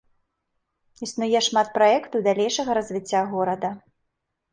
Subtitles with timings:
[1.07, 3.69] Існуе шмат праектаў далейшага развіцця горада.